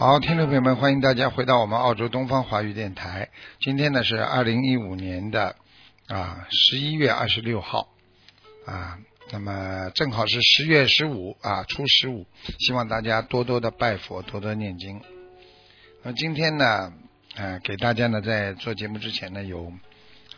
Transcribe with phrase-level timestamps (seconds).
[0.00, 3.28] 好，听众朋友们，欢迎大家回到我们澳洲东方华语电台。
[3.60, 5.56] 今天呢是二零一五年的
[6.08, 7.86] 啊十一月二十六号
[8.64, 8.98] 啊，
[9.30, 12.26] 那么正好是十月十五啊初十五，
[12.60, 15.02] 希望大家多多的拜佛，多多念经。
[16.02, 16.94] 那今天呢，
[17.36, 19.70] 呃，给大家呢在做节目之前呢有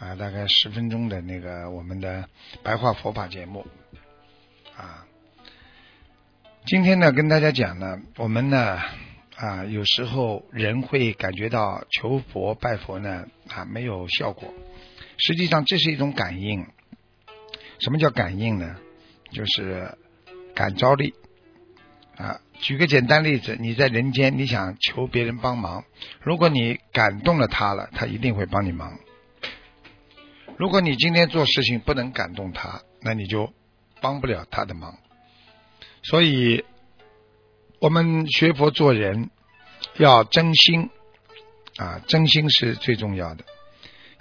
[0.01, 2.29] 啊大概十分钟的那个我们的
[2.65, 3.65] 白话佛法节目
[4.77, 5.07] 啊。
[6.67, 8.81] 今天呢跟大家讲呢，我们呢。
[9.43, 14.55] 啊，有时候人会感觉到求佛拜佛呢啊没有效果，
[15.19, 16.65] 实际上这是一种感应。
[17.81, 18.77] 什么叫感应呢？
[19.33, 19.99] 就是
[20.55, 21.13] 感召力
[22.17, 22.41] 啊。
[22.61, 25.85] 举个简单例子，你在人间你想求别人帮忙，
[26.21, 28.97] 如果你感动了他了，他一定会帮你忙。
[30.57, 33.53] 如果你今天做事情不能感动他，那你就
[34.01, 34.97] 帮不了他的忙。
[36.05, 36.65] 所以。
[37.83, 39.31] 我们学佛做人
[39.97, 40.89] 要真心
[41.79, 43.45] 啊，真心是最重要的，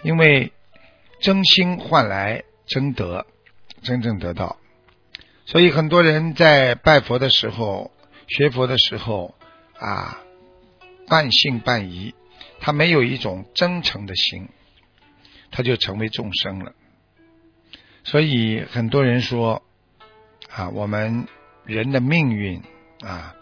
[0.01, 0.51] 因为
[1.19, 3.27] 真心换来真德，
[3.83, 4.57] 真正得到。
[5.45, 7.91] 所以很多人在拜佛的时候、
[8.27, 9.35] 学佛的时候
[9.77, 10.17] 啊，
[11.07, 12.15] 半信半疑，
[12.59, 14.49] 他没有一种真诚的心，
[15.51, 16.73] 他就成为众生了。
[18.03, 19.61] 所以很多人说
[20.49, 21.27] 啊，我们
[21.63, 22.63] 人的命运
[23.01, 23.35] 啊。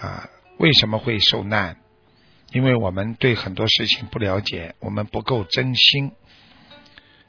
[0.00, 1.78] 啊，为什么会受难？
[2.52, 6.12] 因为我们对很多事情不了解，我们不够真心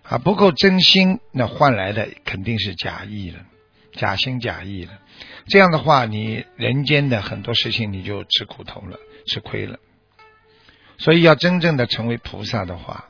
[0.03, 3.45] 啊，不够真心，那换来的肯定是假意了，
[3.93, 5.01] 假心假意了。
[5.47, 9.79] 这样的话，你人间的很多事情你就吃苦头了，吃亏了。
[10.99, 13.09] 所以，要真正的成为菩萨的话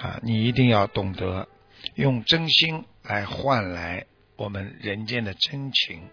[0.00, 1.48] 啊，你一定要懂得
[1.94, 6.08] 用真心来换来我们人间的真情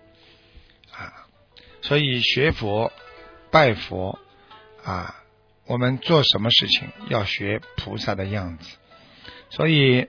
[0.91, 1.27] 啊。
[1.81, 2.93] 所以学佛、
[3.49, 4.19] 拜佛
[4.83, 5.23] 啊，
[5.65, 8.77] 我们做什么事情要学菩萨的样子。
[9.49, 10.07] 所以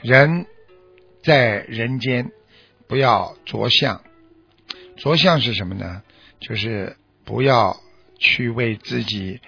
[0.00, 0.46] 人
[1.22, 2.30] 在人间
[2.86, 4.02] 不要着相，
[4.96, 6.02] 着相是什么呢？
[6.38, 7.76] 就是不要
[8.18, 9.40] 去为自己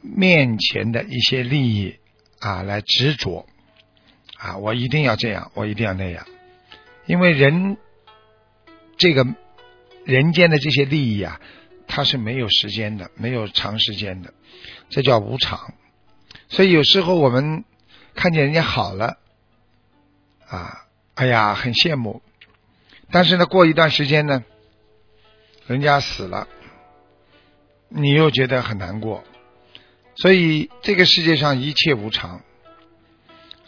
[0.00, 1.98] 面前的一些利益
[2.40, 3.46] 啊来执着
[4.36, 6.26] 啊，我一定要这样，我一定要那样，
[7.06, 7.76] 因为人
[8.96, 9.24] 这个。
[10.08, 11.38] 人间的这些利益啊，
[11.86, 14.32] 它是没有时间的，没有长时间的，
[14.88, 15.74] 这叫无常。
[16.48, 17.66] 所以有时候我们
[18.14, 19.18] 看见人家好了，
[20.46, 22.22] 啊，哎呀，很羡慕。
[23.10, 24.44] 但是呢，过一段时间呢，
[25.66, 26.48] 人家死了，
[27.90, 29.22] 你又觉得很难过。
[30.16, 32.40] 所以这个世界上一切无常。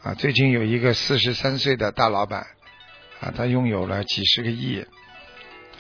[0.00, 2.46] 啊，最近有一个四十三岁的大老板，
[3.20, 4.86] 啊，他拥有了几十个亿。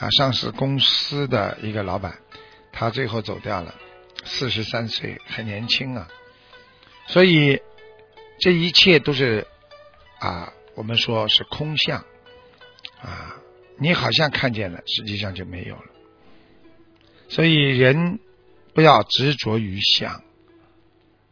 [0.00, 2.18] 啊，上市公司的一个老板，
[2.72, 3.74] 他最后走掉了，
[4.24, 6.08] 四十三岁，很年轻啊。
[7.06, 7.60] 所以
[8.38, 9.46] 这一切都是
[10.18, 12.02] 啊，我们说是空相
[13.02, 13.36] 啊，
[13.78, 15.84] 你好像看见了，实际上就没有了。
[17.28, 18.20] 所以人
[18.72, 20.24] 不要执着于相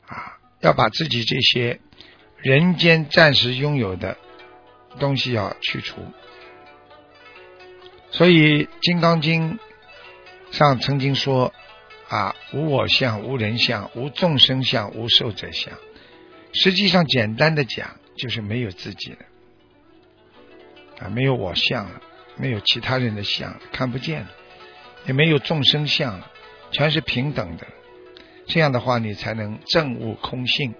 [0.07, 1.81] 啊，要把自己这些
[2.37, 4.19] 人间暂时拥有的
[5.01, 6.03] 东西要去除。
[8.11, 9.59] 所以《金刚经》
[10.51, 11.53] 上曾经说
[12.09, 15.73] ：“啊，无我相，无人相，无众生相，无寿者相。”
[16.55, 19.19] 实际上，简单的讲，就是没有自己了，
[21.01, 22.01] 啊，没有我相了，
[22.37, 24.31] 没有其他人的相，看不见了，
[25.07, 26.31] 也没有众生相了，
[26.72, 27.66] 全是平等的。
[28.47, 30.75] 这样的话，你才能证悟空性，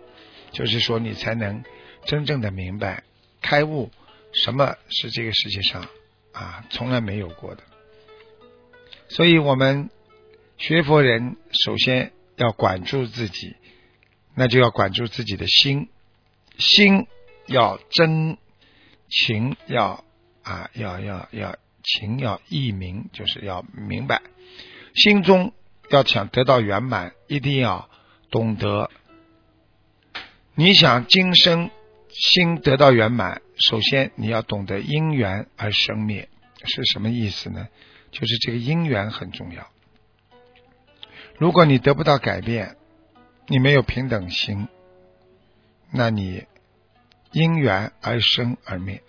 [0.51, 1.63] 就是说，你才能
[2.07, 3.03] 真正的明白
[3.43, 3.91] 开悟，
[4.33, 5.87] 什么是这个世界上。
[6.39, 7.65] 啊，从来没有过的。
[9.09, 9.91] 所以，我们
[10.57, 13.57] 学佛人首先要管住自己，
[14.37, 15.89] 那就要管住自己的心，
[16.57, 17.09] 心
[17.47, 18.39] 要真
[19.09, 20.05] 情，要
[20.45, 24.23] 啊，要要要情要意明，就是要明白，
[24.95, 25.53] 心中
[25.91, 27.91] 要想得到圆满，一定要
[28.31, 28.91] 懂得。
[30.55, 31.71] 你想今生
[32.11, 33.43] 心得到圆满。
[33.59, 36.29] 首先，你要懂得因缘而生灭
[36.65, 37.69] 是什么意思呢？
[38.11, 39.69] 就是这个因缘很重要。
[41.37, 42.77] 如果你得不到改变，
[43.47, 44.69] 你没有平等心，
[45.91, 46.47] 那你
[47.33, 49.03] 因缘而生而灭。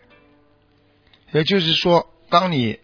[1.31, 2.80] 也就是说，当你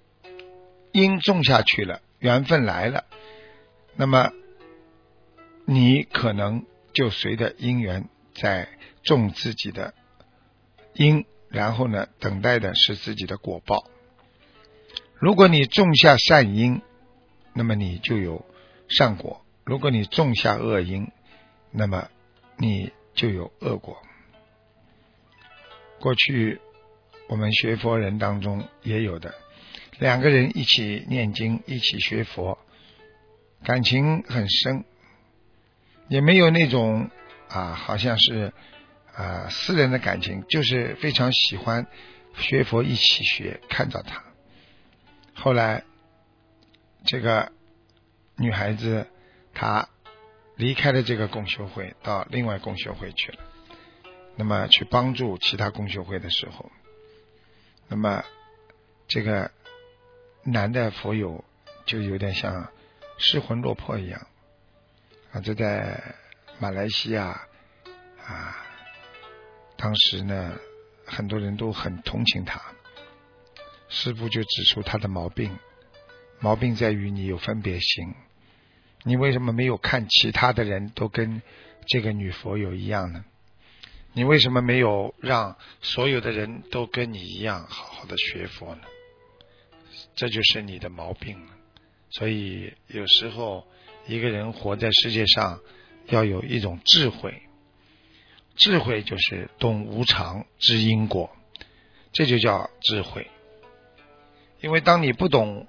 [0.91, 3.05] 因种下去了，缘分来了，
[3.95, 4.31] 那么
[5.65, 8.69] 你可能就随着因缘在
[9.03, 9.93] 种自己的
[10.93, 13.85] 因，然后呢，等待的是自己的果报。
[15.15, 16.81] 如果你种下善因，
[17.53, 18.45] 那么你就有
[18.89, 21.11] 善果；如果你种下恶因，
[21.71, 22.09] 那么
[22.57, 23.97] 你就有恶果。
[25.99, 26.59] 过去
[27.27, 29.33] 我们学佛人当中也有的，
[29.97, 32.59] 两个人一起念经，一起学佛，
[33.63, 34.83] 感情很深，
[36.09, 37.09] 也没有那种
[37.47, 38.53] 啊，好像是
[39.15, 41.87] 啊私人的感情，就是非常喜欢
[42.35, 44.23] 学佛，一起学，看到他。
[45.33, 45.83] 后来
[47.05, 47.51] 这个
[48.37, 49.07] 女孩子
[49.53, 49.87] 她。
[50.57, 53.39] 离开了这个共修会，到另外共修会去了。
[54.37, 56.71] 那么去帮助其他共修会的时候，
[57.89, 58.23] 那么
[59.05, 59.51] 这个
[60.45, 61.43] 男的佛友
[61.85, 62.71] 就有点像
[63.17, 64.27] 失魂落魄一样
[65.33, 65.41] 啊！
[65.41, 66.15] 这在
[66.59, 67.41] 马来西亚
[68.25, 68.64] 啊，
[69.85, 70.57] 当时呢，
[71.05, 72.59] 很多人都很同情他。
[73.87, 75.55] 师傅就指出他的毛病，
[76.39, 78.15] 毛病在于你有分别心。
[79.03, 81.39] 你为什么没有看其他的人都跟
[81.85, 83.25] 这个女佛友一样呢？
[84.13, 88.81] 你为什么没有让所有的人都跟你一样好好的学佛呢？
[90.15, 91.51] 这就是你的毛病了。
[92.09, 93.67] 所以有时候
[94.07, 95.59] 一个人活在世界上，
[96.07, 97.39] 要有一种智慧，
[98.55, 101.29] 智慧就是懂无常知因果，
[102.11, 103.27] 这就叫智慧。
[104.61, 105.67] 因为当你不懂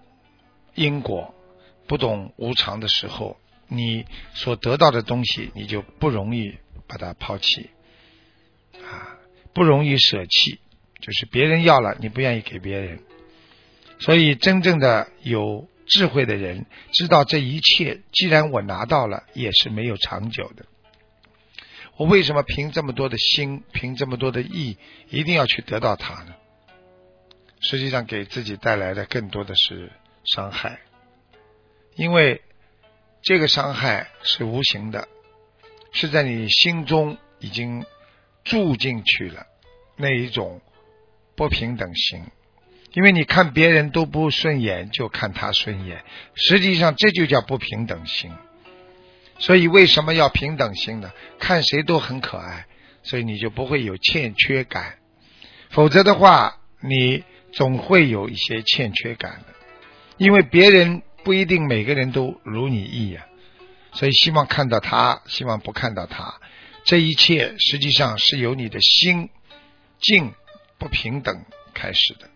[0.75, 1.33] 因果。
[1.89, 3.39] 不懂无常的时候，
[3.69, 7.71] 你所得到的东西，你就不容易把它抛弃
[8.83, 9.15] 啊，
[9.55, 10.59] 不容易舍弃。
[11.01, 12.99] 就是别人要了，你不愿意给别人。
[14.01, 20.67] 所以，真正的有智慧的人，知道这一切，既然我拿到了，也是没有长久的。
[21.97, 24.77] 我为什么凭这么多的心，凭这么多的意，
[25.09, 26.35] 一定要去得到它呢？
[27.61, 29.91] 实际上，给自己带来的更多的是
[30.25, 30.81] 伤害。
[31.95, 32.43] 因为
[33.23, 35.09] 这个伤害是无形的，
[35.93, 37.85] 是在你心中已经
[38.45, 39.47] 住进去了
[39.97, 40.61] 那一种
[41.35, 42.23] 不平等心。
[42.93, 46.05] 因为你看别人都不顺眼，就看他顺眼，
[46.35, 48.31] 实际上这就叫不平等心。
[49.39, 51.11] 所以为什么要平等心呢？
[51.39, 52.67] 看谁都很可爱，
[53.03, 54.99] 所以你就不会有欠缺感。
[55.71, 59.55] 否则的话，你总会有一些欠缺感的，
[60.19, 61.03] 因为别人。
[61.25, 63.27] 不一定每个人都如你意呀，
[63.91, 66.41] 所以希望看到他，希望不看到他，
[66.85, 69.29] 这一切实际上是由你的心
[69.99, 70.33] 境
[70.79, 71.45] 不平等
[71.75, 72.29] 开始的。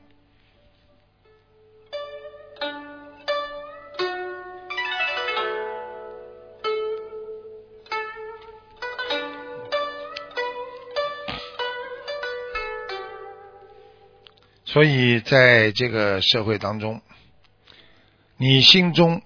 [14.73, 17.03] 所以在这个社会当中。
[18.43, 19.21] 你心中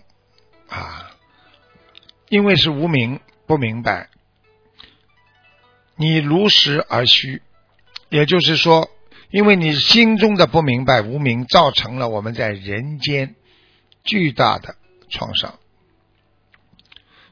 [0.69, 1.13] 啊，
[2.29, 4.09] 因为是无名不明白，
[5.95, 7.43] 你如实而虚，
[8.09, 8.91] 也就是说，
[9.31, 13.37] 因为你心中的不明白无名，造成了我们在人间
[14.03, 14.75] 巨大的
[15.11, 15.61] 创伤。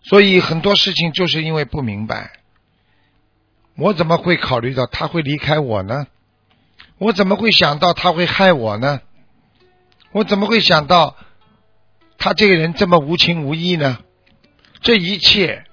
[0.05, 2.31] 所以很多事情就是因为不明白，
[3.75, 6.07] 我怎么会考虑到他会离开我呢？
[7.03, 9.01] 我怎么会想到他会害我呢？
[10.13, 11.17] 我怎么会想到？
[12.17, 13.99] 他这个人这么无情无义呢？
[14.83, 15.65] 这一切，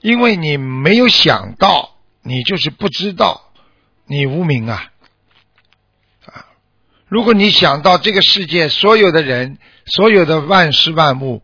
[0.00, 3.52] 因为你没有想到，你就是不知道，
[4.06, 4.90] 你无名啊
[6.24, 6.46] 啊！
[7.08, 11.42] 如果你想到这个世界所有的人，所有的万事万物，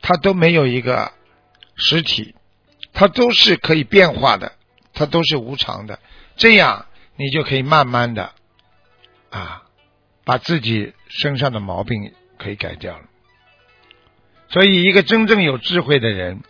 [0.00, 1.12] 它都没有一个
[1.74, 2.34] 实体，
[2.94, 4.52] 它都是可以变化的，
[4.94, 5.98] 它都是无常的，
[6.36, 6.86] 这样
[7.22, 8.32] 你就可以慢慢的
[9.30, 9.62] 啊，
[10.24, 13.04] 把自己身上的毛病可以改掉了。
[14.48, 16.42] 所以，一个真正有智慧的人，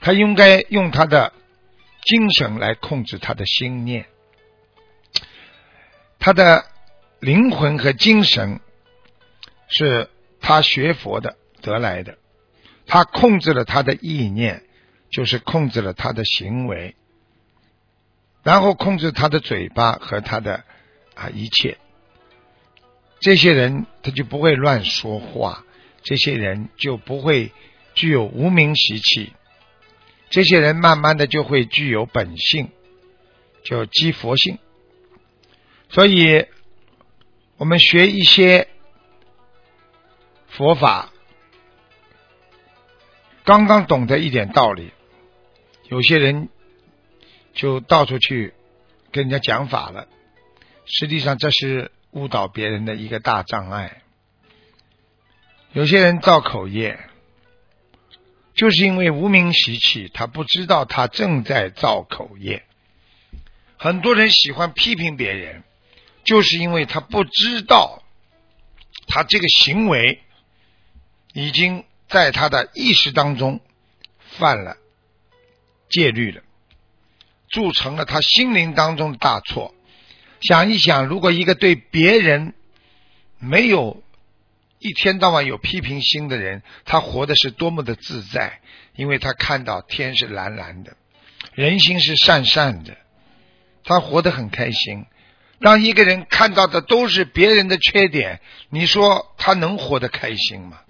[0.00, 1.32] 他应该用他的
[2.02, 4.06] 精神来控制他的心念。
[6.18, 6.64] 他的
[7.20, 8.58] 灵魂和精神
[9.68, 10.10] 是
[10.40, 12.18] 他学佛的得来的，
[12.86, 14.64] 他控制了他的意念，
[15.12, 16.96] 就是控制了他的行为，
[18.42, 20.64] 然后控制他的嘴巴和他的
[21.14, 21.78] 啊一切。
[23.20, 25.64] 这些人他就不会乱说话，
[26.02, 27.52] 这些人就不会
[27.94, 29.32] 具有无名习气，
[30.30, 32.70] 这些人慢慢的就会具有本性，
[33.62, 34.58] 就积佛性。
[35.90, 36.46] 所以，
[37.58, 38.68] 我们学一些
[40.48, 41.12] 佛法，
[43.44, 44.92] 刚刚懂得一点道理，
[45.88, 46.48] 有些人
[47.52, 48.54] 就到处去
[49.12, 50.06] 跟人家讲法了。
[50.86, 54.02] 实际上，这是误导别人的一个大障碍。
[55.72, 56.98] 有些人造口业，
[58.54, 62.64] 就是因为无名习气，他不知道他正在造口业。
[63.78, 65.62] 很多人喜欢批评别人，
[66.24, 68.02] 就是因为他不知道
[69.06, 70.20] 他这个行为
[71.32, 73.60] 已经在他的意识当中
[74.18, 74.76] 犯了
[75.88, 76.42] 戒律了，
[77.50, 79.74] 铸成了他心灵当中的大错。
[80.40, 82.54] 想一想，如果一个对别人
[83.38, 84.02] 没有
[84.78, 88.60] 一天到晚有批评心的人，他活的是多么的自在，
[88.94, 90.96] 因为他看到天是蓝蓝的，
[91.52, 92.96] 人心是善善的，
[93.84, 95.04] 他活得很开心。
[95.60, 98.40] 当一个人看到的都是别人的缺点，
[98.70, 100.80] 你说他能活得开心吗？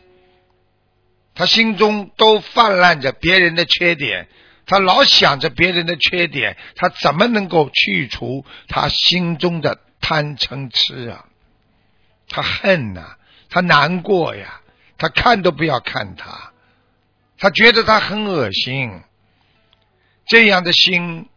[1.34, 4.28] 他心中都泛滥着别人的缺点。
[4.70, 11.26] 他老想着别人的缺点，他怎么能够去除他心中的贪嗔痴啊？
[12.28, 13.16] 他恨呐，
[13.48, 14.60] 他难过呀，
[14.96, 16.52] 他看都不要看他，
[17.36, 19.02] 他觉得他很恶心。
[20.24, 21.28] 这样的心，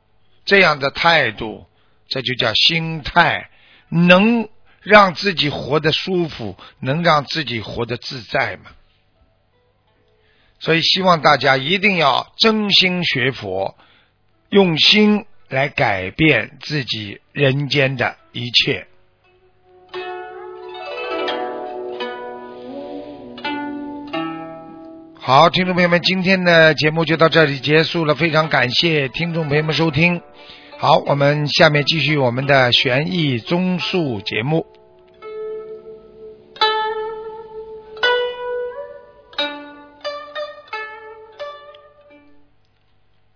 [0.46, 1.66] 这样的态度，
[2.10, 3.50] 这就叫心态，
[3.90, 4.48] 能
[4.84, 8.70] 让自己活得舒服，能让自己活得自在吗？
[10.64, 13.76] 所以，希望大家一定要真心学佛，
[14.50, 18.88] 用心来改变自己人间的一切。
[25.20, 30.22] 好，听众朋友们，今天的节目就到这里结束了，非常感谢听众朋友们收听。
[30.78, 34.66] 好，我们下面继续我们的悬疑综述节目。